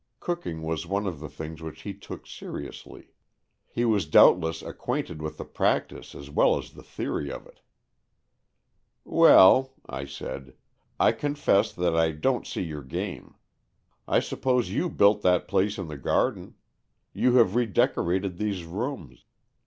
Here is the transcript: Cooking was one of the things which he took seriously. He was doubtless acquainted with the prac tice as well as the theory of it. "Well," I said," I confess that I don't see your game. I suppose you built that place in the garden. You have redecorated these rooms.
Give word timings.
Cooking 0.19 0.63
was 0.63 0.87
one 0.87 1.05
of 1.05 1.19
the 1.19 1.29
things 1.29 1.61
which 1.61 1.83
he 1.83 1.93
took 1.93 2.25
seriously. 2.25 3.13
He 3.67 3.85
was 3.85 4.07
doubtless 4.07 4.63
acquainted 4.63 5.21
with 5.21 5.37
the 5.37 5.45
prac 5.45 5.89
tice 5.89 6.15
as 6.15 6.27
well 6.31 6.57
as 6.57 6.73
the 6.73 6.81
theory 6.81 7.31
of 7.31 7.45
it. 7.45 7.59
"Well," 9.03 9.75
I 9.85 10.05
said," 10.05 10.55
I 10.99 11.11
confess 11.11 11.71
that 11.73 11.95
I 11.95 12.13
don't 12.13 12.47
see 12.47 12.63
your 12.63 12.81
game. 12.81 13.35
I 14.07 14.21
suppose 14.21 14.71
you 14.71 14.89
built 14.89 15.21
that 15.21 15.47
place 15.47 15.77
in 15.77 15.87
the 15.87 15.97
garden. 15.97 16.55
You 17.13 17.35
have 17.35 17.53
redecorated 17.53 18.39
these 18.39 18.63
rooms. 18.63 19.25